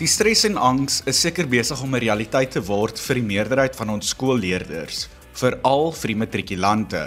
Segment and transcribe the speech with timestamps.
[0.00, 3.74] Die stres en angs is seker besig om 'n realiteit te word vir die meerderheid
[3.76, 7.02] van ons skoolleerders, veral vir die matrikulante.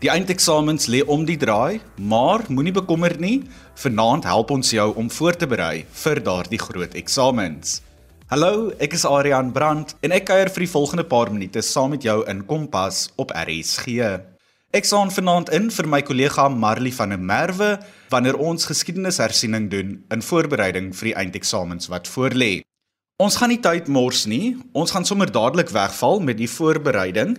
[0.00, 5.08] Die eindeksamens lê om die draai, maar moenie bekommer nie, vanaand help ons jou om
[5.08, 7.80] voor te berei vir daardie groot eksamens.
[8.28, 12.02] Hallo, ek is Adrian Brandt en ek kuier vir die volgende paar minute saam met
[12.02, 14.20] jou in Kompas op RSG.
[14.70, 17.72] Ek staan vanaand in vir my kollega Marley van der Merwe
[18.12, 22.60] wanneer ons geskiedenishersiening doen in voorbereiding vir die eindeksamens wat voorlê.
[23.18, 24.54] Ons gaan nie tyd mors nie.
[24.70, 27.34] Ons gaan sommer dadelik wegval met die voorbereiding.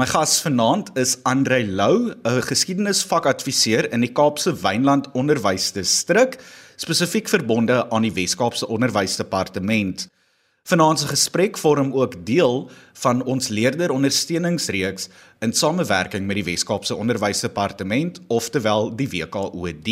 [0.00, 6.40] My gas vanaand is Andre Lou, 'n geskiedenisvakadviseur in die Kaapse Wynland Onderwysdistrik,
[6.76, 10.08] spesifiek verbonde aan die Wes-Kaapse Onderwysdepartement.
[10.70, 12.70] Vanaand se gesprek vorm ook deel
[13.02, 15.08] van ons leerderondersteuningsreeks
[15.42, 19.90] in samewerking met die Wes-Kaapse Onderwysdepartement, oftewel die WKOD.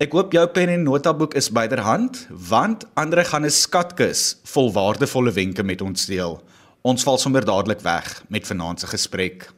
[0.00, 5.32] Ek hoop jou pen en notaboek is byderhand, want Andre gaan 'n skatkis vol waardevolle
[5.32, 6.40] wenke met ons deel.
[6.82, 9.52] Ons val sommer dadelik weg met vanaand se gesprek.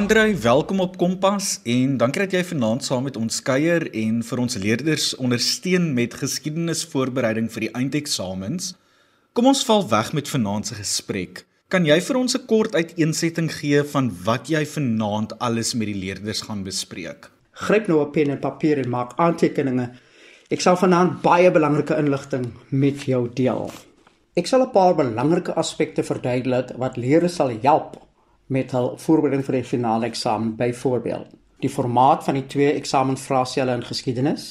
[0.00, 4.40] Andrei, welkom op Kompas en dankie dat jy vanaand saam met ons kuier en vir
[4.40, 8.70] ons leerders ondersteun met geskiedenisvoorbereiding vir die eindeksamens.
[9.36, 11.44] Kom ons val weg met vanaand se gesprek.
[11.68, 16.00] Kan jy vir ons 'n kort uiteensetting gee van wat jy vanaand alles met die
[16.00, 17.28] leerders gaan bespreek?
[17.52, 19.90] Gryp nou 'n pen en papier en maak aantekeninge.
[20.50, 23.70] Ek sal vanaand baie belangrike inligting met jou deel.
[24.34, 28.09] Ek sal 'n paar belangrike aspekte verduidelik wat leerders sal help
[28.50, 33.86] met hul voorbereiding vir die finale eksamen byvoorbeeld die formaat van die twee eksamenvraestelle in
[33.86, 34.50] geskiedenis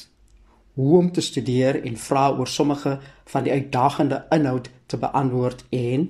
[0.79, 2.97] hoe om te studeer en vra oor sommige
[3.33, 6.09] van die uitdagende inhoud te beantwoord en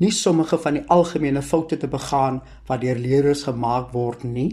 [0.00, 4.50] nie sommige van die algemene foute te begaan wat deur leerders gemaak word nie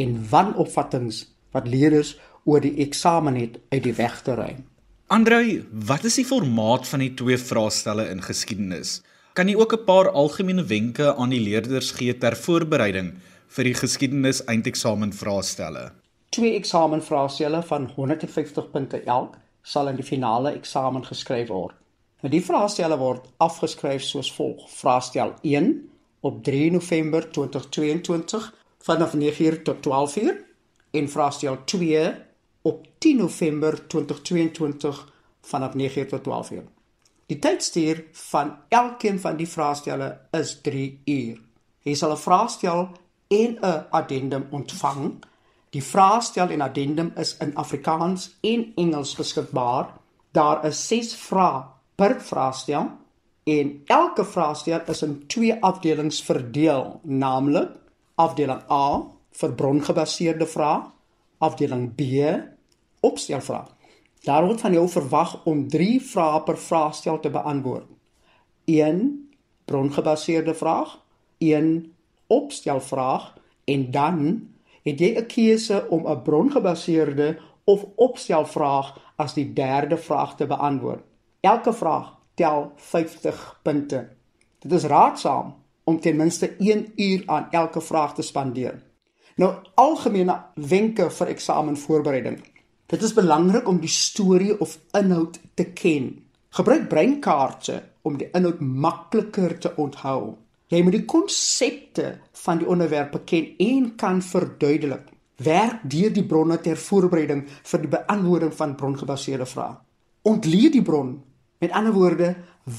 [0.00, 1.24] en wanopvattinge
[1.56, 2.14] wat leerders
[2.44, 4.64] oor die eksamen het uit die weg te ruim.
[5.06, 8.98] Andrei, wat is die formaat van die twee vraestelle in geskiedenis?
[9.34, 13.14] Kan jy ook 'n paar algemene wenke aan die leerders gee ter voorbereiding
[13.54, 15.92] vir die geskiedenis eindeksamen vraestelle?
[16.28, 21.74] Twee eksamenvraestelle van 150 punte elk sal in die finale eksamen geskryf word.
[22.22, 25.90] Nou die vraestelle word afgeskryf soos volg: Vraestel 1
[26.20, 30.36] op 3 November 2022 vanaf 9:00 tot 12:00
[30.90, 32.14] en vraestel 2
[32.62, 36.83] op 10 November 2022 vanaf 9:00 tot 12:00.
[37.26, 41.38] Die tydstuur van elkeen van die vraestelle is 3 uur.
[41.84, 42.88] Jy sal 'n vraestel
[43.28, 45.24] en 'n addendum ontvang.
[45.70, 49.86] Die vraestel en addendum is in Afrikaans en Engels beskikbaar.
[50.32, 51.64] Daar is 6 vrae
[51.94, 52.90] per vraestel
[53.44, 57.70] en elke vraestel is in twee afdelings verdeel, naamlik
[58.14, 60.82] afdeling A vir brongebaseerde vrae,
[61.38, 62.00] afdeling B
[63.00, 63.64] opstelvrae.
[64.24, 67.88] Daar word van jou verwag om 3 vrae per vraestel te beantwoord.
[68.64, 69.00] 1
[69.64, 70.98] brongebaseerde vraag,
[71.38, 71.92] 1
[72.26, 73.34] opstelvraag
[73.64, 74.48] en dan
[74.82, 81.04] het jy 'n keuse om 'n brongebaseerde of opstelvraag as die derde vraag te beantwoord.
[81.40, 84.08] Elke vraag tel 50 punte.
[84.58, 88.82] Dit is raadsaam om ten minste 1 uur aan elke vraag te spandeer.
[89.36, 92.53] Nou algemene wenke vir eksamenvoorbereiding.
[92.94, 96.12] Dit is belangrik om die storie of inhoud te ken.
[96.54, 100.36] Gebruik breinkaarte om die inhoud makliker te onthou.
[100.70, 102.12] Jy moet die konsepte
[102.44, 105.08] van die onderwerpe ken en kan verduidelik.
[105.42, 109.74] Werk deur die bronne ter voorbereiding vir die beantwoording van brongebaseerde vrae.
[110.30, 111.16] Ontleed die bron.
[111.58, 112.30] Met ander woorde,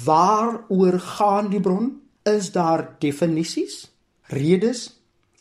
[0.05, 1.91] waaroor gaan die bron?
[2.23, 3.83] Is daar definisies,
[4.31, 4.87] redes,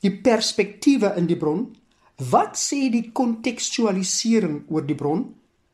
[0.02, 1.68] die perspektiewe in die bron
[2.14, 5.24] Wat sê die kontekstualisering oor die bron?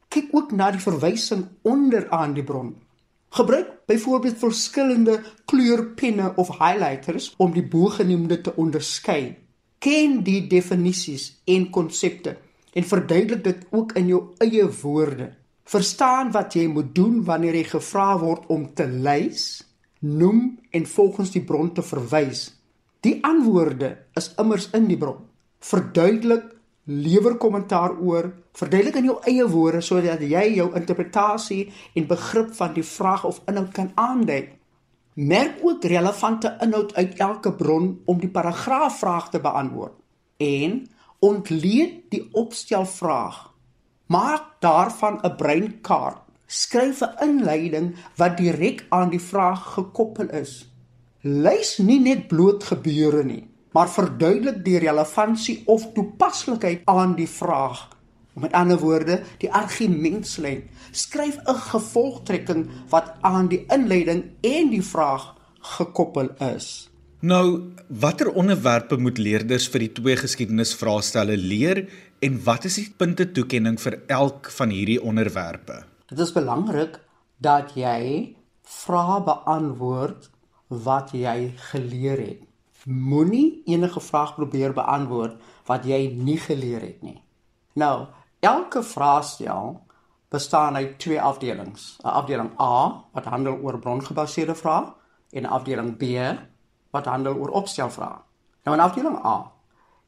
[0.08, 2.70] Kyk ook na die verwysing onderaan die bron.
[3.36, 9.36] Gebruik byvoorbeeld verskillende kleurpenne of highlighters om die bogenoemde te onderskei.
[9.78, 12.38] Ken die definisies en konsepte
[12.72, 15.34] en verduidelik dit ook in jou eie woorde.
[15.68, 19.60] Verstaan wat jy moet doen wanneer jy gevra word om te lys,
[20.00, 22.48] noem en volgens die bron te verwys.
[23.04, 25.28] Die antwoorde is immers in die bron
[25.60, 26.46] verduidelik,
[26.84, 32.72] lewer kommentaar oor, verduidelik in jou eie woorde sodat jy jou interpretasie en begrip van
[32.74, 34.48] die vraag of inhoud kan aandui.
[35.20, 39.96] Merk ook relevante inhoud uit elke bron om die paragraafvraag te beantwoord
[40.40, 40.86] en
[41.20, 43.50] ontleed die opstelvraag.
[44.06, 46.22] Maak daarvan 'n breinkaart.
[46.46, 50.72] Skryf 'n inleiding wat direk aan die vraag gekoppel is.
[51.20, 57.88] Lys nie net bloot gebeure nie, maar verduidelik die relevantie of toepaslikheid aan die vraag
[58.40, 60.62] Met ander woorde, die argumentslyn.
[60.90, 66.90] Skryf 'n gevolgtrekking wat aan die inleiding en die vraag gekoppel is.
[67.20, 71.88] Nou, watter onderwerpe moet leerders vir die twee geskiedenisvraestelle leer
[72.18, 75.84] en wat is die punte toekenning vir elk van hierdie onderwerpe?
[76.08, 77.00] Dit is belangrik
[77.36, 80.30] dat jy vrae beantwoord
[80.68, 82.49] wat jy geleer het.
[82.84, 87.22] Moenie enige vraag probeer beantwoord wat jy nie geleer het nie.
[87.72, 88.06] Nou,
[88.40, 89.80] elke vraestel
[90.30, 91.98] bestaan uit twee afdelings.
[92.02, 94.92] 'n Afdeling A wat handel oor brongebaseerde vrae
[95.30, 96.04] en 'n afdeling B
[96.90, 98.18] wat handel oor opstelvrae.
[98.64, 99.52] Nou in afdeling A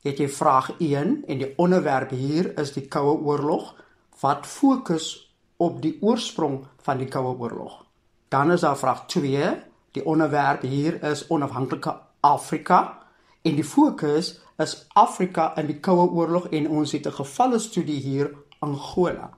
[0.03, 3.75] het jy vraag 1 en die onderwerp hier is die Koue Oorlog
[4.21, 7.85] wat fokus op die oorsprong van die Koue Oorlog.
[8.29, 13.03] Dan is daar vraag 2, die onderwerp hier is onafhanklike Afrika
[13.43, 18.01] en die fokus is Afrika in die Koue Oorlog en ons het 'n gevalle studie
[18.01, 19.31] hier Angola.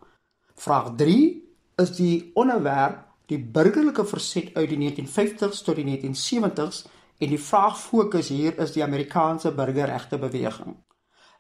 [0.55, 1.43] Vraag 3
[1.77, 6.85] is die onderwerp die burgerlike verset uit die 1950s tot die 1970s
[7.19, 10.77] En die vraag fokus hier is die Amerikaanse burgerregte beweging.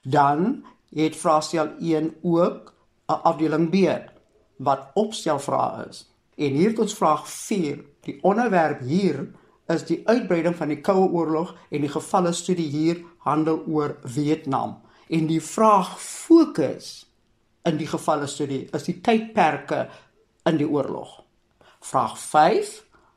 [0.03, 0.65] Dan
[0.95, 2.73] het vraestel 1 ook
[3.07, 4.11] 'n afdeling B
[4.57, 6.11] wat opstelvrae is.
[6.37, 7.85] En hier tot vraag 4.
[8.01, 9.35] Die onderwerp hier
[9.73, 14.79] is die uitbreiding van die Koue Oorlog en die gevalle studie hier handel oor Vietnam.
[15.09, 17.07] En die vraag fokus
[17.65, 19.87] in die gevalle studie is die tydperke
[20.45, 21.23] in die oorlog.
[21.81, 22.75] Vraag 5.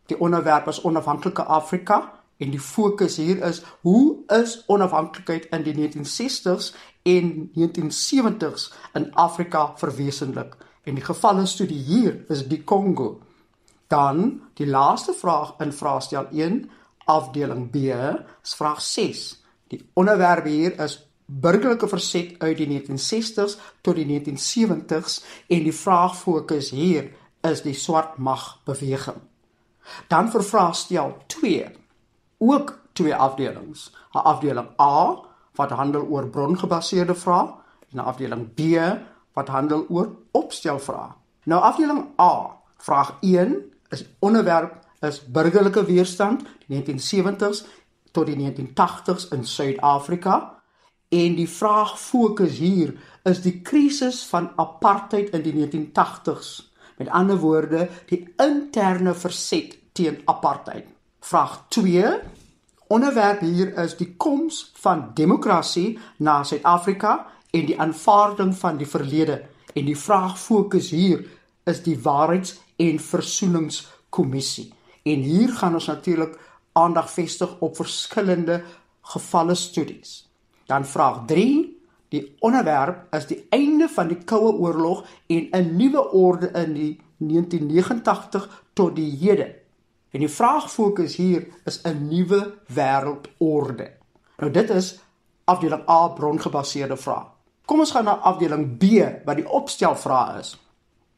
[0.07, 5.73] Die onderwerp is onafhanklike Afrika En die fokus hier is hoe is onafhanklikheid in die
[5.73, 10.57] 1960s en 1970s in Afrika verwesenlik.
[10.83, 13.21] En die gevalle studie hier is die Kongo.
[13.87, 16.69] Dan die laaste vraag in vraestel 1
[17.05, 17.75] afdeling B,
[18.43, 19.43] is vraag 6.
[19.67, 26.15] Die onderwerp hier is burgerlike verset uit die 1960s tot die 1970s en die vraag
[26.17, 27.11] fokus hier
[27.47, 29.19] is die swart mag beweging.
[30.07, 31.67] Dan vir vraestel 2
[32.37, 33.91] ook twee afdelings.
[34.13, 35.21] 'n Afdeling A
[35.55, 37.53] wat handel oor brongebaseerde vrae
[37.91, 38.61] en 'n afdeling B
[39.33, 41.11] wat handel oor opstelvrae.
[41.43, 47.65] Nou afdeling A, vraag 1 is onderwerp is burgerlike weerstand die 1970s
[48.11, 50.37] tot die 1980s in Suid-Afrika
[51.13, 52.95] en die vraag fokus hier
[53.27, 56.49] is die krisis van apartheid in die 1980s.
[56.97, 60.87] Met ander woorde, die interne verset teen apartheid.
[61.21, 62.17] Vraag 2.
[62.87, 69.41] Onderwerp hier is die koms van demokrasie na Suid-Afrika en die aanvaarding van die verlede.
[69.75, 71.25] En die vraag fokus hier
[71.67, 74.73] is die waarheids- en versoeningskommissie.
[75.03, 76.37] En hier gaan ons natuurlik
[76.71, 78.63] aandag vestig op verskillende
[79.01, 80.29] gevalle studies.
[80.65, 81.75] Dan vraag 3.
[82.09, 86.99] Die onderwerp is die einde van die Koue Oorlog en 'n nuwe orde in die
[87.17, 89.55] 1989 tot die hede.
[90.11, 93.91] En die vraag fokus hier is 'n nuwe wêreldorde.
[94.37, 94.99] Nou dit is
[95.43, 97.25] afdeling A brongebaseerde vrae.
[97.65, 98.83] Kom ons gaan na afdeling B
[99.25, 100.66] wat die opstelvrae is.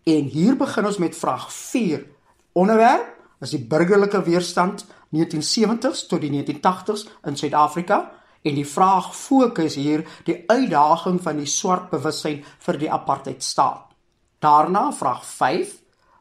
[0.09, 2.05] En hier begin ons met vraag 4.
[2.57, 3.09] Onderwerp
[3.45, 7.99] is die burgerlike weerstand 1970s tot die 1980s in Suid-Afrika
[8.41, 13.85] en die vraag fokus hier die uitdaging van die swart bewussyn vir die apartheidstaat.
[14.41, 15.25] Daarna vraag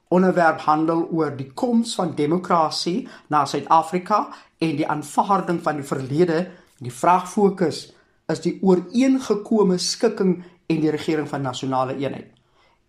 [0.09, 4.26] onderwerp handel oor die koms van demokrasie na Suid-Afrika
[4.59, 6.49] en die aanvaarding van die verlede.
[6.78, 7.87] Die vraag fokus
[8.28, 12.38] is die ooreengekome skikking en die regering van nasionale eenheid.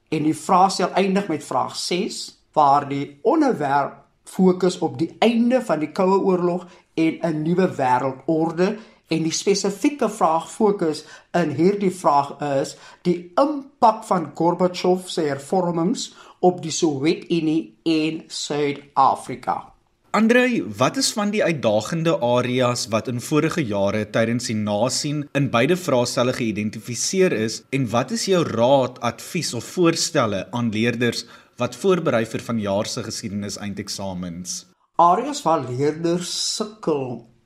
[0.09, 5.79] En die vraestel eindig met vraag 6 waar die onderwerp fokus op die einde van
[5.79, 12.35] die Koue Oorlog en 'n nuwe wêreldorde en die spesifieke vraag fokus in hierdie vraag
[12.61, 19.73] is die impak van Gorbachev se hervormings op die Sowjetunie en Suid-Afrika.
[20.11, 25.49] Andrei, wat is van die uitdagende areas wat in vorige jare tydens die nasien in
[25.53, 31.27] beide vraestelle geïdentifiseer is en wat is jou raad, advies of voorstelle aan leerders
[31.61, 34.63] wat voorberei vir vanjaar se geskiedenis eindeksamens?
[34.97, 37.03] Areas waar leerders sukkel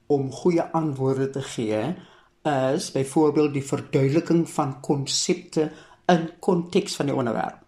[0.07, 1.81] om goeie antwoorde te gee,
[2.47, 5.67] is byvoorbeeld die verduideliking van konsepte
[6.07, 7.59] in konteks van die onderwerp.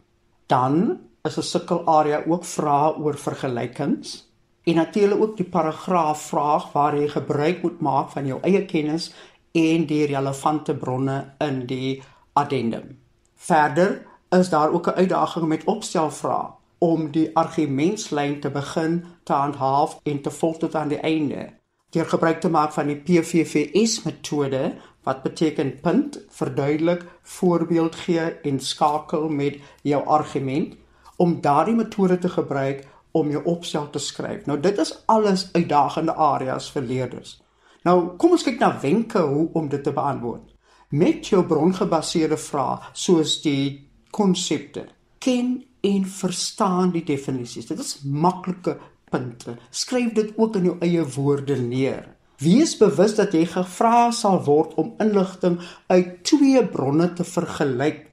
[0.47, 4.23] Dan is 'n sukkelarea ook vrae oor vergelykings
[4.65, 9.13] en natuurlik ook die paragraaf vraag waar jy gebruik moet maak van jou eie kennis
[9.51, 12.01] en die relevante bronne in die
[12.33, 12.97] addendum.
[13.35, 19.99] Verder is daar ook 'n uitdaging met opstelvrae om die argumentslyn te begin te handhaaf
[20.03, 21.53] en te volg tot aan die einde.
[21.89, 28.59] Deur gebruik te maak van die PVVS metode wat beteken punt, verduidelik, voorbeeld gee en
[28.59, 30.75] skakel met jou argument
[31.15, 34.45] om daardie metode te gebruik om jou opstel te skryf.
[34.45, 37.37] Nou dit is alles uitdagende areas vir leerders.
[37.87, 40.51] Nou kom ons kyk na wenke hoe om dit te beantwoord.
[40.95, 44.85] Met jou brongebaseerde vrae soos die konsepte,
[45.19, 47.67] ken en verstaan die definisies.
[47.69, 48.77] Dit is maklike
[49.11, 49.57] punte.
[49.69, 52.15] Skryf dit ook in jou eie woorde neer.
[52.41, 58.04] Wees bewus dat jy gevra sal word om inligting uit twee bronne te vergelyk.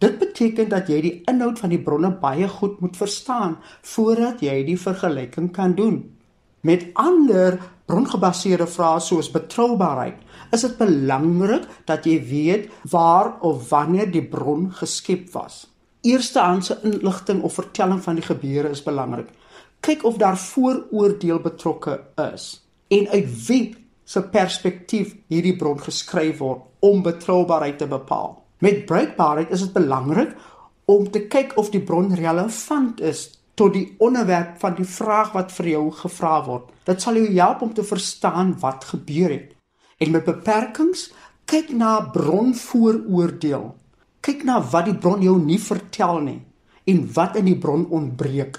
[0.00, 4.62] Dit beteken dat jy die inhoud van die bronne baie goed moet verstaan voordat jy
[4.64, 5.98] die vergelyking kan doen.
[6.64, 10.16] Met ander brongebaseerde vrae soos betroubaarheid,
[10.56, 15.66] is dit belangrik dat jy weet waar of wanneer die bron geskep was.
[16.00, 19.28] Eerstehandse inligting of vertelling van die gebeure is belangrik.
[19.84, 22.00] Kyk of daar vooroordeel betrokke
[22.32, 22.54] is
[22.88, 23.64] en uit wie
[24.04, 28.39] se perspektief hierdie bron geskryf word om betroubaarheid te bepaal.
[28.60, 30.34] Met bruikbaarheid is dit belangrik
[30.84, 33.22] om te kyk of die bron relevant is
[33.56, 36.66] tot die onderwerp van die vraag wat vir jou gevra word.
[36.84, 39.54] Dit sal jou help om te verstaan wat gebeur het.
[40.00, 41.08] En met beperkings,
[41.48, 43.64] kyk na bronvooroordeel.
[44.20, 46.40] Kyk na wat die bron jou nie vertel nie
[46.90, 48.56] en wat in die bron ontbreek.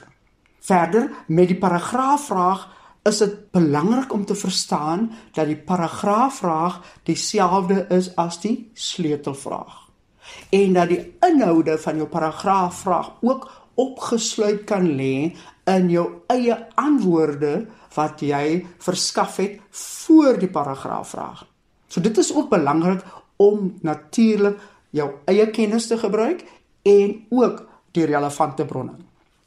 [0.63, 2.67] Verder met die paragraafvraag
[3.09, 9.80] is dit belangrik om te verstaan dat die paragraafvraag dieselfde is as die sleutelvraag
[10.49, 13.49] en dat die inhoude van jou paragraafvraag ook
[13.79, 15.31] opgesluit kan lê
[15.69, 21.45] in jou eie antwoorde wat jy verskaf het voor die paragraafvraag.
[21.87, 23.03] So dit is ook belangrik
[23.35, 24.59] om natuurlik
[24.89, 26.43] jou eie kennis te gebruik
[26.87, 28.95] en ook die relevante bronne.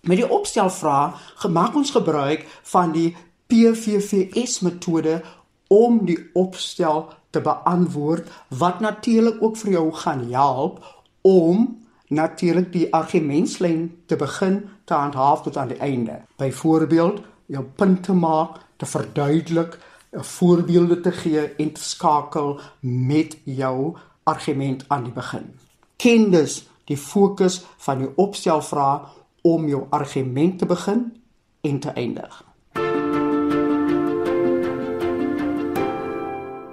[0.05, 3.15] Met die opstelvraag gemaak ons gebruik van die
[3.49, 5.23] PVVS metode
[5.69, 10.85] om die opstel te beantwoord wat natuurlik ook vir jou gaan help
[11.21, 16.21] om natuurlik die argumentslyn te begin te handhaaf tot aan die einde.
[16.37, 19.79] Byvoorbeeld, jou punte maak, te verduidelik,
[20.13, 25.55] voorbeelde te gee en te skakel met jou argument aan die begin.
[25.97, 31.13] Ken dus die fokus van die opstelvraag om jou argument te begin
[31.61, 32.45] en te eindig.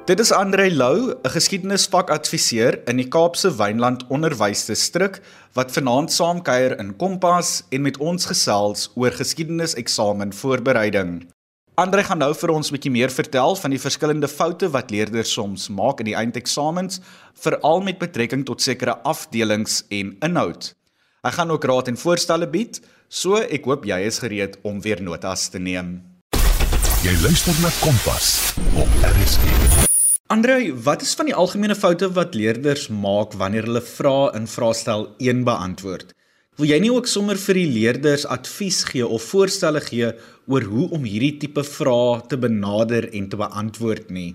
[0.01, 5.21] Dit is Andre Lou, 'n geskiedenisvakadviseur in die Kaapse Wynland Onderwysdistrik
[5.53, 11.29] wat vanaand saamkuier in Kompas en met ons gesels oor geskiedeniseksamen voorbereiding.
[11.75, 15.33] Andre gaan nou vir ons 'n bietjie meer vertel van die verskillende foute wat leerders
[15.33, 16.99] soms maak in die eindeksamens,
[17.33, 20.73] veral met betrekking tot sekere afdelings en inhoud.
[21.21, 25.01] Hy gaan ook raad en voorstelle bied, so ek hoop jy is gereed om weer
[25.01, 26.01] notas te neem.
[27.03, 29.90] Jy luister na Kompas op RSG.
[30.31, 35.01] Andre, wat is van die algemene foute wat leerders maak wanneer hulle vrae in vraestel
[35.19, 36.13] 1 beantwoord?
[36.55, 40.13] Wil jy nie ook sommer vir die leerders advies gee of voorstelle gee
[40.47, 44.29] oor hoe om hierdie tipe vrae te benader en te beantwoord nie?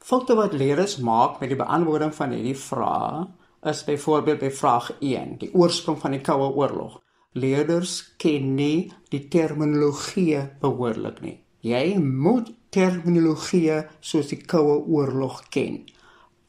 [0.00, 3.28] Foute wat leerders maak met die beantwoording van hierdie vrae
[3.74, 7.02] is byvoorbeeld by vraag 1, die oorsprong van die Koue Oorlog.
[7.36, 11.42] Leerders ken nie die terminologie behoorlik nie.
[11.62, 15.84] Jy moet terminologie soos die Koue Oorlog ken.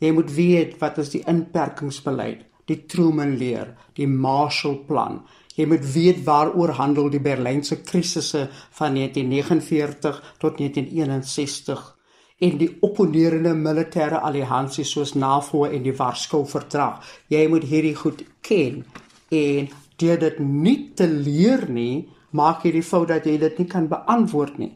[0.02, 5.22] Jy moet weet wat is die inperkingsbeleid, die Truman leer, die Marshall Plan.
[5.54, 8.48] Jy moet weet waaroor handel die Berlynse krisisse
[8.80, 11.86] van 1949 tot 1961
[12.44, 17.06] en die opponerende militêre alliansies soos NAVO en die Warskau Verdrag.
[17.30, 18.82] Jy moet hierdie goed ken
[19.30, 19.70] en
[20.02, 23.86] deur dit nie te leer nie, maak jy die fout dat jy dit nie kan
[23.92, 24.74] beantwoord nie.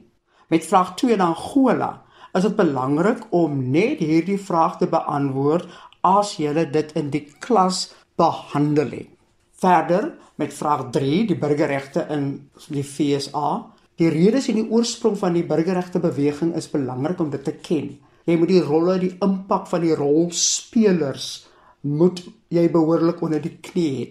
[0.48, 1.90] Met vraag 2 in Angola
[2.34, 5.68] is dit belangrik om net hierdie vraag te beantwoord
[6.08, 9.10] as jy dit in die klas behandel het.
[9.60, 12.30] Verder met vraag 3, die burgerregte in
[12.70, 13.50] die FSA.
[14.00, 17.98] Die redes en die oorsprong van die burgerregte beweging is belangrik om dit te ken.
[18.24, 21.32] Jy moet die rolle, die impak van die rolspelers
[21.82, 22.24] moet
[22.54, 24.08] jy behoorlik onder die knie hê.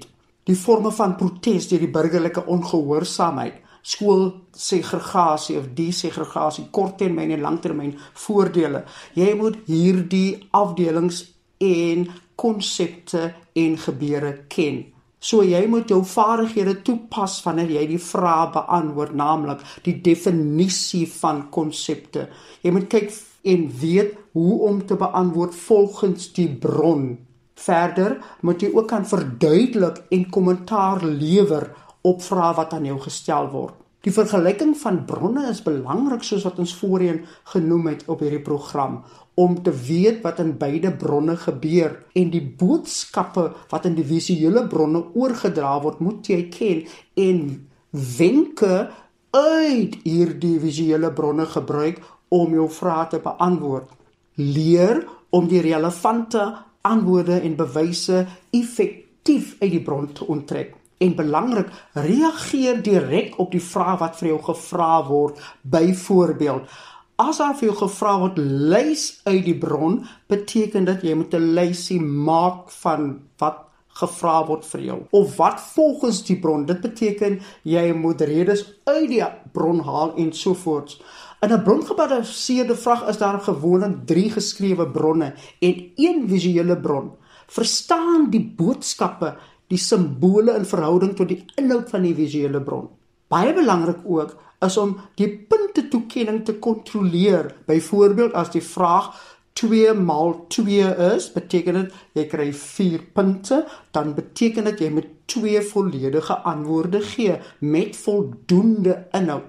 [0.47, 7.95] Die forme van protes deur die burgerlike ongehoorsaamheid skoolsegregasie of desegregasie, korttermyn en langtermyn
[8.26, 8.83] voordele.
[9.14, 11.23] Jy moet hierdie afdelings
[11.62, 14.83] en konsepte en gebeure ken.
[15.26, 21.47] So jy moet jou vaardighede toepas wanneer jy die vrae beantwoord, naamlik die definisie van
[21.55, 22.28] konsepte.
[22.62, 23.14] Jy moet kyk
[23.47, 27.14] en weet hoe om te beantwoord volgens die bron.
[27.57, 31.71] Verder moet jy ook kan verduidelik en kommentaar lewer
[32.07, 33.75] op vrae wat aan jou gestel word.
[34.07, 39.01] Die vergelyking van bronne is belangrik soos wat ons voorheen genoem het op hierdie program
[39.35, 41.97] om te weet wat in beide bronne gebeur.
[42.15, 46.85] En die boodskappe wat in die visuele bronne oorgedra word moet jy ken
[47.27, 47.43] en
[47.91, 48.87] wenke
[49.35, 51.99] uit hierdie visuele bronne gebruik
[52.31, 53.91] om jou vrae te beantwoord.
[54.39, 55.03] Leer
[55.35, 56.47] om die relevante
[56.87, 58.23] antwoorde en bewyse
[58.55, 64.29] effektief uit die bron te onttrek en belangrik reageer direk op die vraag wat vir
[64.29, 65.41] jou gevra word.
[65.62, 66.69] Byvoorbeeld
[67.17, 71.55] as daar vir jou gevra word lys uit die bron beteken dit jy moet 'n
[71.57, 73.62] lysie maak van wat
[73.97, 74.99] gevra word vir jou.
[75.11, 80.33] Of wat volgens die bron dit beteken jy moet redes uit die bron haal en
[80.33, 81.00] so voort.
[81.41, 87.12] In 'n brongebaseerde vraag is daar gewoonlik 3 geskrewe bronne en een visuele bron.
[87.47, 89.37] Verstaan die boodskappe
[89.73, 92.88] die simbole in verhouding tot die inhoud van die visuele bron.
[93.28, 97.50] Baie belangrik ook is om die punte toekenning te kontroleer.
[97.66, 99.11] Byvoorbeeld as die vraag
[99.56, 103.62] 2 maal 2 is, beteken dit jy kry 4 punte,
[103.96, 109.49] dan beteken dit jy moet 2 volledige antwoorde gee met voldoende inhoud.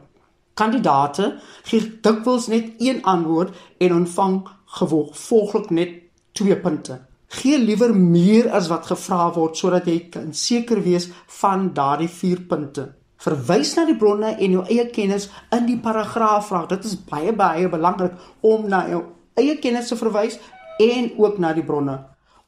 [0.57, 1.36] Kandidate
[1.69, 4.39] gee dikwels net een antwoord en ontvang
[4.79, 6.00] gevolglik net
[6.39, 7.01] 2 punte.
[7.38, 11.06] Gee liewer meer as wat gevra word sodat jy kan seker wees
[11.39, 12.86] van daardie 4 punte.
[13.22, 16.65] Verwys na die bronne en jou eie kennis in die paragraaf vraag.
[16.72, 19.03] Dit is baie baie belangrik om na jou
[19.38, 20.39] eie kennis te verwys
[20.82, 22.00] en ook na die bronne.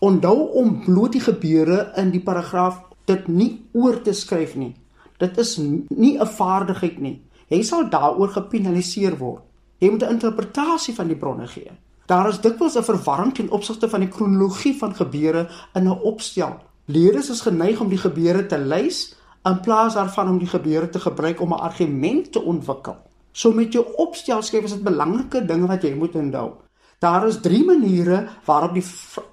[0.01, 2.79] Onthou om bloot die gebeure in die paragraaf
[3.10, 4.74] dit nie oor te skryf nie.
[5.19, 7.22] Dit is nie 'n vaardigheid nie.
[7.50, 9.43] Jy sal daaroor gepenaliseer word.
[9.79, 11.72] Jy moet 'n interpretasie van die bronne gee.
[12.10, 16.58] Daar is dikwels 'n verwarring ten opsigte van die kronologie van gebeure in 'n opstel.
[16.86, 21.00] Leerders is geneig om die gebeure te lys in plaas daarvan om die gebeure te
[21.00, 22.98] gebruik om 'n argument te ontwikkel.
[23.32, 26.51] So met jou opstel skryf is dit belangrike dinge wat jy moet onthou.
[27.00, 28.86] Daar is 3 maniere waarop die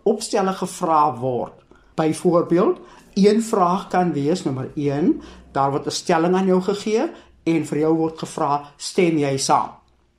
[0.03, 1.53] opstelle gevra word.
[1.95, 2.79] Byvoorbeeld,
[3.15, 7.11] een vraag kan wees nommer 1, daar word 'n stelling aan jou gegee
[7.43, 9.71] en vir jou word gevra, stem jy saam?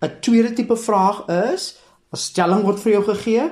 [0.01, 3.51] 'n Tweede tipe vraag is 'n stelling word vir jou gegee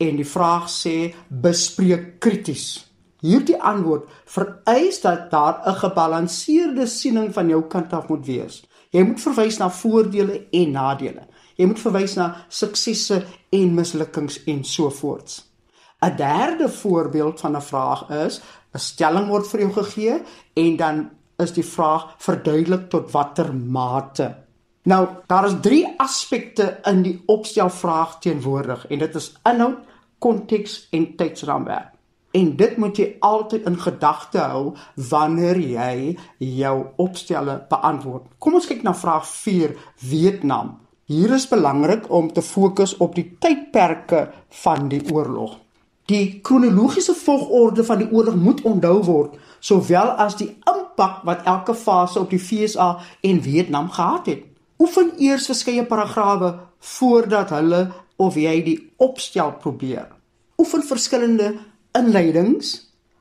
[0.00, 2.86] en die vraag sê bespreek krities.
[3.20, 8.64] Hierdie antwoord vereis dat daar 'n gebalanseerde siening van jou kant af moet wees.
[8.90, 11.28] Jy moet verwys na voordele en nadele.
[11.56, 15.44] Jy moet verwys na suksesse en mislukkings en so voorts.
[16.02, 18.40] 'n Derde voorbeeld van 'n vraag is
[18.74, 20.22] 'n stelling word vir jou gegee
[20.54, 24.34] en dan is die vraag verduidelik tot watter mate
[24.82, 29.82] Nou, daar is 3 aspekte in die opstelvraag teenwoordig en dit is inhoud,
[30.18, 31.92] konteks en tydsraamwerk.
[32.32, 34.72] En dit moet jy altyd in gedagte hou
[35.10, 38.28] wanneer jy jou opstelle beantwoord.
[38.38, 40.78] Kom ons kyk na vraag 4, Vietnam.
[41.10, 44.28] Hier is belangrik om te fokus op die tydperke
[44.62, 45.58] van die oorlog.
[46.08, 51.74] Die kronologiese volgorde van die oorlog moet onthou word, sowel as die impak wat elke
[51.74, 52.94] fase op die FSA
[53.26, 54.49] en Vietnam gehad het
[54.80, 56.54] oefen eers verskeie paragrawe
[56.96, 57.82] voordat hulle
[58.20, 60.08] of jy die opstel probeer.
[60.60, 61.52] Oefen verskillende
[61.96, 62.72] inleidings,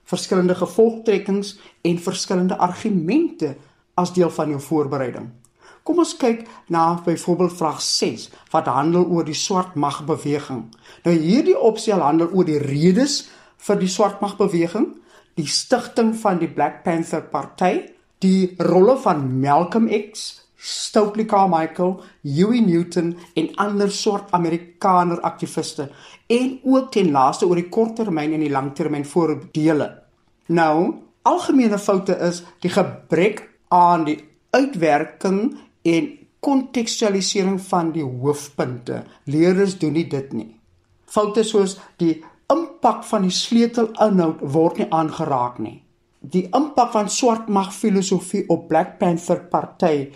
[0.07, 3.55] verskillende gevolgtrekkings en verskillende argumente
[3.99, 5.27] as deel van jou voorbereiding.
[5.83, 10.65] Kom ons kyk na byvoorbeeld vraag 6 wat handel oor die swart magbeweging.
[11.05, 13.23] Nou hierdie opstel handel oor die redes
[13.65, 14.91] vir die swart magbeweging,
[15.39, 17.89] die stigting van die Black Panther party,
[18.23, 25.89] die rolle van Malcolm X, Stokely Carmichael, Huey Newton en ander swart Amerikaner aktiviste
[26.27, 29.89] en ook ten laaste oor die korttermyn en die langtermyn voordele.
[30.51, 34.19] Nou, algemene foute is die gebrek aan die
[34.51, 36.09] uitwerking en
[36.43, 39.03] kontekstualisering van die hoofpunte.
[39.31, 40.49] Leerders doen nie dit nie.
[41.09, 42.17] Foute soos die
[42.51, 45.77] impak van die sleutelinhoud word nie aangeraak nie.
[46.19, 50.09] Die impak van swart mag filosofie op Black Panther party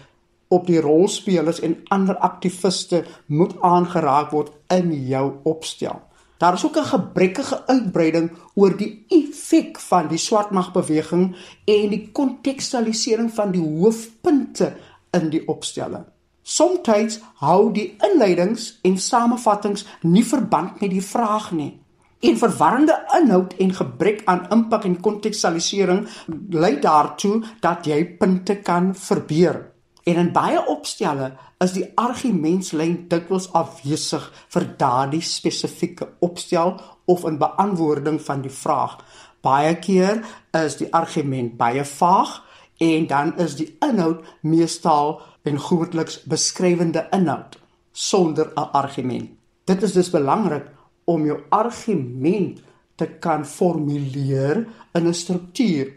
[0.54, 6.02] op die rolspelers en ander aktiviste moet aangeraak word in jou opstel.
[6.38, 11.36] Daar is ook 'n gebrekkige uitbreiding oor die effek van die swartmagbeweging
[11.66, 14.74] en die kontekstualisering van die hoofpunte
[15.12, 16.06] in die opstelle.
[16.42, 21.80] Somstyds hou die inleidings en samevattings nie verband met die vraag nie.
[22.20, 26.08] En verwarrende inhoud en gebrek aan impak en kontekstualisering
[26.50, 29.73] lei daartoe dat jy punte kan verbeur.
[30.04, 31.32] En in baie opstelle
[31.64, 38.98] is die argumentslyn dikwels afwesig vir daardie spesifieke opstel of in beantwoording van die vraag.
[39.42, 42.42] Baie keer is die argument baie vaag
[42.84, 47.60] En dan is die inhoud meestal en grootliks beskrywende inhoud
[47.92, 49.30] sonder 'n argument.
[49.64, 50.66] Dit is dus belangrik
[51.04, 52.62] om jou argument
[52.96, 55.94] te kan formuleer in 'n struktuur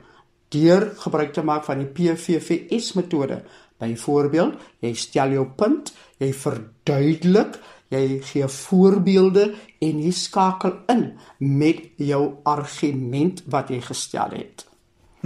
[0.49, 3.43] deur gebruik te maak van die PVVS metode.
[3.83, 7.59] Byvoorbeeld, jy stel jou punt, jy verduidelik,
[7.93, 9.51] jy gee voorbeelde
[9.85, 11.05] en jy skakel in
[11.39, 14.67] met jou argument wat jy gestel het.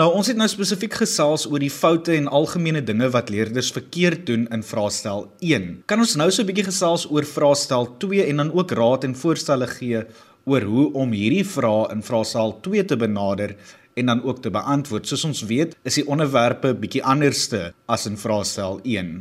[0.00, 4.22] Nou ons het nou spesifiek gesels oor die foute en algemene dinge wat leerders verkeerd
[4.28, 5.66] doen in vraestel 1.
[5.90, 9.14] Kan ons nou so 'n bietjie gesels oor vraestel 2 en dan ook raad en
[9.14, 10.04] voorstelle gee
[10.44, 13.56] oor hoe om hierdie vrae in vraestel 2 te benader
[14.00, 15.08] en dan ook te beantwoord.
[15.08, 19.12] Soos ons weet, is die onderwerpe bietjie anderste as in vraestel 1.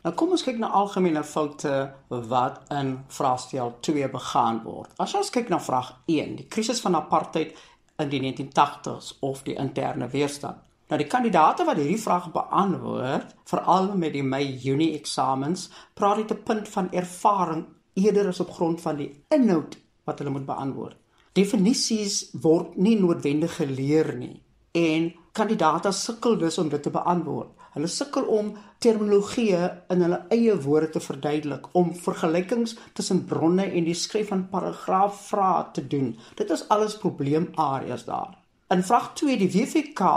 [0.00, 1.74] Nou kom ons kyk na algemene foute
[2.08, 4.94] wat in vraestel 2 begaan word.
[4.96, 7.52] As ons kyk na vraag 1, die krisis van apartheid
[8.00, 10.62] in die 1980s of die interne weerstand.
[10.90, 16.42] Nou die kandidaate wat hierdie vraag beantwoord, veral met die Mei-Junie eksamens, praat dit 'n
[16.42, 20.96] punt van ervaring eerder as op grond van die inhoud wat hulle moet beantwoord.
[21.32, 24.40] Definisies word nie noodwendig geleer nie
[24.74, 27.50] en kandidaate sukkel dus om dit te beantwoord.
[27.74, 28.50] Hulle sukkel om
[28.82, 29.54] terminologie
[29.92, 35.20] in hulle eie woorde te verduidelik, om vergelykings tussen bronne en die skryf van paragraaf
[35.28, 36.16] vrae te doen.
[36.38, 38.34] Dit is alles probleemareas daar.
[38.74, 40.10] In vraag 2 die WFK,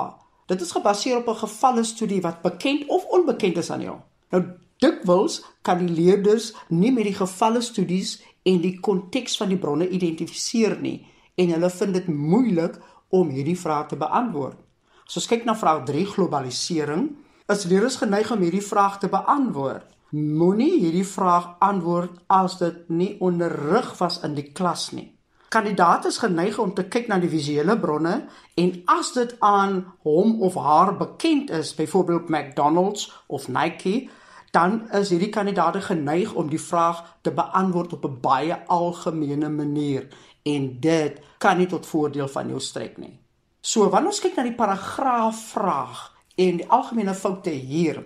[0.49, 3.97] dit is gebaseer op 'n gevalle studie wat bekend of onbekend is aan jou.
[4.29, 4.43] Nou
[4.77, 9.87] dikwels kan die leerders nie met die gevalle studies en die konteks van die bronne
[9.89, 10.99] identifiseer nie
[11.39, 12.77] en hulle vind dit moeilik
[13.13, 14.59] om hierdie vrae te beantwoord.
[15.07, 17.09] As ons kyk na vraag 3 globalisering,
[17.51, 19.89] is leerders geneig om hierdie vraag te beantwoord.
[20.13, 25.09] Moenie hierdie vraag antwoord as dit nie onderrig was in die klas nie.
[25.53, 28.13] Kandidaat is geneig om te kyk na die visuele bronne
[28.57, 34.09] en as dit aan hom of haar bekend is, byvoorbeeld McDonald's of Nike,
[34.53, 40.07] dan is hierdie kandidaat geneig om die vraag te beantwoord op 'n baie algemene manier
[40.43, 43.19] en dit kan nie tot voordeel van jou strek nie.
[43.61, 48.01] So wanneer ons kyk na die paragraaf vraag, en die algemene foute hier.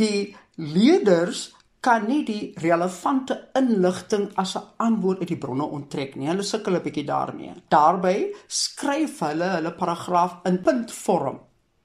[0.00, 6.28] Die leerders kan nie die relevante inligting as 'n antwoord uit die bronne onttrek nie.
[6.28, 7.54] Hulle sukkel 'n bietjie daarmee.
[7.68, 11.40] Daarby skryf hulle hulle paragraaf in puntvorm.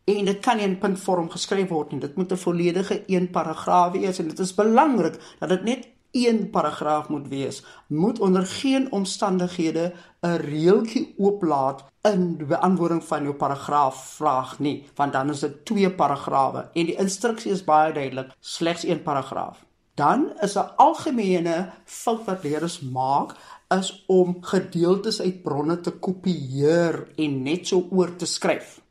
[0.06, 2.00] En dit kan nie in puntvorm geskryf word nie.
[2.00, 6.50] Dit moet 'n volledige een paragraaf wees en dit is belangrik dat dit net een
[6.50, 7.63] paragraaf moet wees.
[7.88, 14.86] Moet onder geen omstandighede 'n reeltjie ooplaat in die beantwoording van jou paragraaf vraag nie,
[14.96, 19.65] want dan is dit twee paragrawe en die instruksie is baie duidelik, slegs een paragraaf.
[19.94, 23.36] Dan is 'n algemene fout wat leerders maak
[23.68, 28.82] is om gedeeltes uit bronne te kopieer en net so oor te skryf.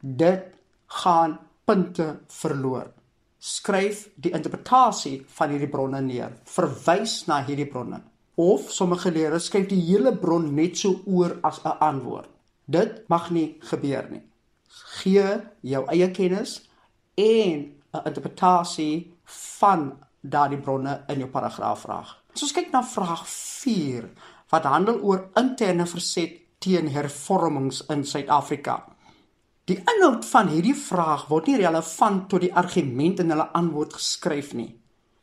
[0.00, 0.53] Dit
[1.02, 2.90] gaan punte verloor.
[3.38, 6.32] Skryf die interpretasie van hierdie bronne neer.
[6.48, 8.00] Verwys na hierdie bronne.
[8.40, 12.28] Of sommige leerders skryf die hele bron net so oor as 'n antwoord.
[12.66, 14.22] Dit mag nie gebeur nie.
[14.68, 16.68] Gee jou eie kennis
[17.14, 19.14] en 'n interpretasie
[19.58, 22.16] van daardie bronne in jou paragraaf vraag.
[22.34, 24.08] As ons kyk na vraag 4
[24.50, 28.93] wat handel oor interne verset teen hervormings in Suid-Afrika.
[29.64, 34.50] Die inhoud van hierdie vraag word nie relevant tot die argument in hulle antwoord geskryf
[34.52, 34.74] nie.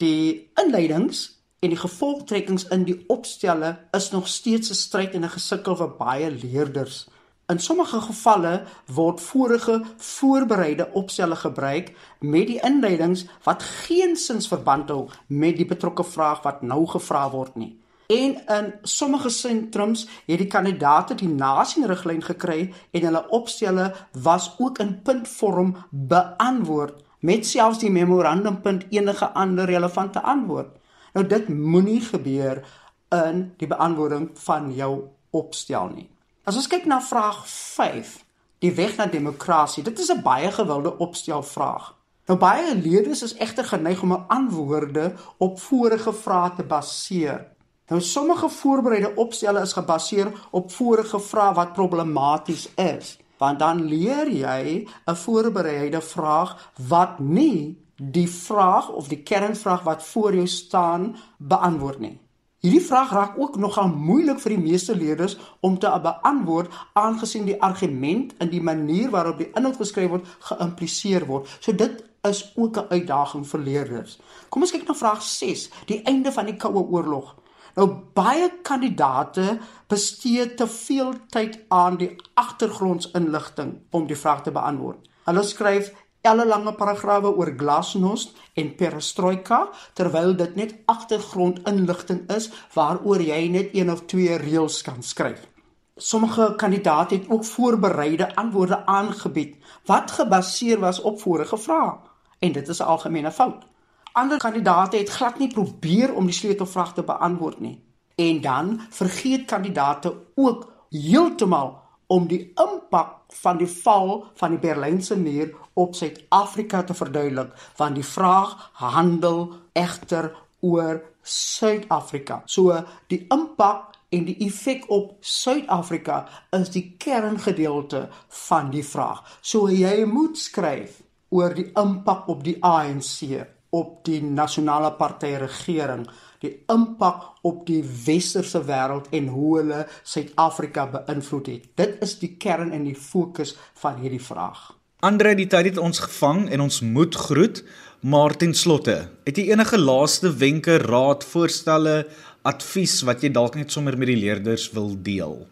[0.01, 1.19] Die inleidings
[1.61, 5.91] en die gevolgtrekkings in die opstelle is nog steeds 'n stryd en 'n gesukkel vir
[5.99, 7.05] baie leerders.
[7.53, 15.09] In sommige gevalle word vorige voorbereide opstelle gebruik met die inleidings wat geensins verband hou
[15.27, 17.77] met die betrokke vraag wat nou gevra word nie.
[18.11, 24.81] En in sommige sentrums het die kandidaate die nasienriglyn gekry en hulle opstelle was ook
[24.83, 30.73] in puntvorm beantwoord met selfs die memorandumpunt enige ander relevante antwoord.
[31.13, 32.63] Nou dit moenie gebeur
[33.11, 34.91] in die beantwoording van jou
[35.29, 36.09] opstel nie.
[36.43, 38.17] As ons kyk na vraag 5,
[38.59, 41.93] die weg na demokrasie, dit is 'n baie gewilde opstelvraag.
[42.27, 47.50] Nou baie leerders is egter geneig om 'n antwoorde op vorige vrae te baseer.
[47.91, 54.29] Nou sommige voorbereide opstelle is gebaseer op vorige vrae wat problematies is, want dan leer
[54.31, 61.15] jy 'n voorbereide vraag wat nie die vraag of die kernvraag wat voor jou staan
[61.37, 62.19] beantwoord nie.
[62.59, 67.61] Hierdie vraag raak ook nogal moeilik vir die meeste leerders om te beantwoord aangesien die
[67.61, 71.57] argument en die manier waarop die inhoud geskryf word geïmpliseer word.
[71.59, 74.19] So dit is ook 'n uitdaging vir leerders.
[74.49, 77.35] Kom ons kyk na vraag 6, die einde van die Koue Oorlog.
[77.75, 79.59] Nou baie kandidate
[79.91, 85.07] bestee te veel tyd aan die agtergrondsinligting om die vraag te beantwoord.
[85.27, 89.61] Hulle skryf ellelange paragrawe oor glasnost en perestroika
[89.97, 95.47] terwyl dit net agtergrondinligting is waaroor jy net een of twee reëls kan skryf.
[95.95, 101.97] Sommige kandidaate het ook voorbereide antwoorde aangebied wat gebaseer was op vorige vrae
[102.39, 103.70] en dit is 'n algemene fout.
[104.13, 107.77] Ander kandidate het glad nie probeer om die sleutelvraag te beantwoord nie.
[108.15, 115.15] En dan vergeet kandidate ook heeltemal om die impak van die val van die Berlynse
[115.15, 122.41] muur op Suid-Afrika te verduidelik, want die vraag handel egter oor Suid-Afrika.
[122.45, 122.75] So
[123.07, 126.25] die impak en die effek op Suid-Afrika
[126.59, 128.09] is die kerngedeelte
[128.47, 129.23] van die vraag.
[129.39, 130.99] So jy moet skryf
[131.31, 133.39] oor die impak op die ANC,
[133.71, 136.03] op die nasionale party regering,
[136.43, 141.69] die impak op die westerse wêreld en hoe hulle Suid-Afrika beïnvloed het.
[141.79, 144.71] Dit is die kern en die fokus van hierdie vraag.
[145.01, 147.63] Andre, die tyd het ons gevang en ons moet groet,
[148.01, 152.03] maar ten slotte, het jy enige laaste wenke, raad, voorstelle,
[152.45, 155.43] advies wat jy dalk net sommer met die leerders wil deel?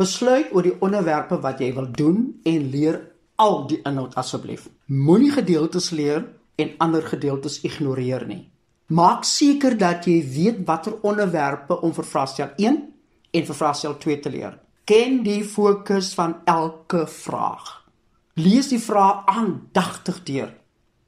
[0.00, 3.00] Besluit oor die onderwerpe wat jy wil doen en leer
[3.40, 4.68] al die inhoud asseblief.
[4.88, 6.24] Moenie gedeeltes leer
[6.62, 8.46] en ander gedeeltes ignoreer nie.
[8.92, 12.80] Maak seker dat jy weet watter onderwerpe om vir vraestel 1
[13.32, 14.58] en vir vraestel 2 te leer.
[14.84, 17.70] Ken die fokus van elke vraag.
[18.34, 20.50] Lees die vrae aandagtig deur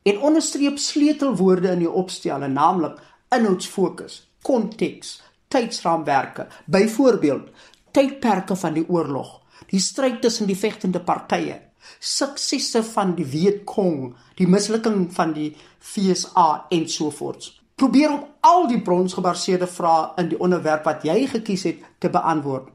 [0.05, 2.99] en onderstreep sleutelwoorde in jou opstel, naamlik
[3.33, 5.14] inhoudsfokus, konteks,
[5.49, 6.45] tydsraamwerke.
[6.69, 7.49] Byvoorbeeld,
[7.97, 9.38] tydperke van die oorlog,
[9.71, 11.57] die stryd tussen die vegtende partye,
[12.01, 17.51] suksesse van die Vietcong, die mislukking van die FSA en so voort.
[17.75, 22.70] Probeer om al die bronsgebaseerde vrae in die onderwerp wat jy gekies het te beantwoord.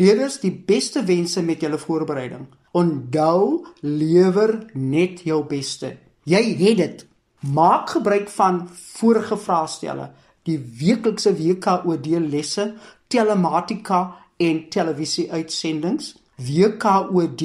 [0.00, 2.46] Leerders, die beste wense met julle voorbereiding.
[2.72, 5.96] Onthou, lewer net jou beste.
[6.24, 7.06] Jy het dit.
[7.42, 10.12] Maak gebruik van vorige vraestelle,
[10.46, 12.68] die weeklikse WKOD lesse,
[13.10, 14.02] telematika
[14.38, 17.42] en televisieuitsendings, WKOD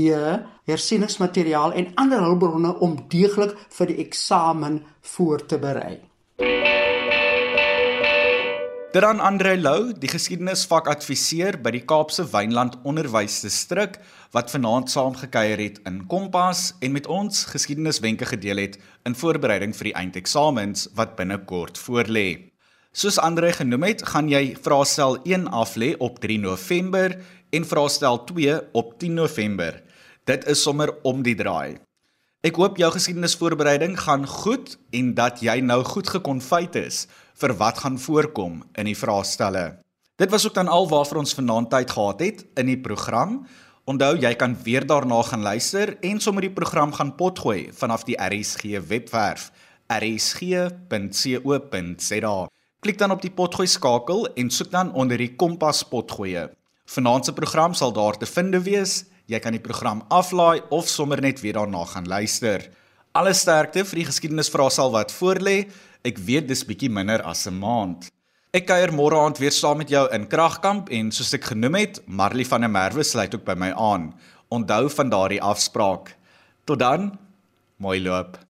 [0.67, 4.81] hersieningsmateriaal en ander hulpbronne om deeglik vir die eksamen
[5.15, 5.97] voor te berei.
[8.97, 13.99] Dit aan Andre Lou, die geskiedenisvakadviseur by die Kaapse Wynland Onderwysdistrik
[14.33, 19.91] wat vanaand saamgekuier het in Kompas en met ons geskiedeniswenke gedeel het in voorbereiding vir
[19.91, 22.49] die eindeksamens wat binnekort voorlê.
[22.95, 27.19] Soos Andre genoem het, gaan jy vraestel 1 aflê op 3 November
[27.53, 29.83] en vraestel 2 op 10 November.
[30.27, 31.77] Dit is sommer om die draai.
[32.43, 37.07] Ek hoop jou geskiedenisvoorbereiding gaan goed en dat jy nou goed gekonfyt is
[37.39, 39.79] vir wat gaan voorkom in die vraestelle.
[40.19, 43.47] Dit was ook dan al waarvoor ons vanaand tyd gehad het in die program.
[43.87, 48.19] Onthou jy kan weer daarna gaan luister en sommer die program gaan potgooi vanaf die
[48.19, 49.51] RSG webwerf
[49.87, 50.67] rsg.co.za.
[52.83, 56.51] Klik dan op die potgooi skakel en soek dan onder die kompas potgoeie.
[56.87, 59.05] Vanaand se program sal daar te vind wees.
[59.27, 62.63] Jy kan die program aflaai of sommer net weer daarna gaan luister.
[63.11, 65.65] Alle sterkte vir die geskiedenisvraesal wat voorlê.
[66.07, 68.07] Ek weet dis bietjie minder as 'n maand.
[68.53, 71.99] Ek kuier môre aand weer saam met jou in Kragkamp en soos ek genoem het,
[72.07, 74.13] Marley van der Merwe sluit ook by my aan.
[74.49, 76.15] Onthou van daardie afspraak.
[76.65, 77.19] Tot dan.
[77.77, 78.46] Mooi loop.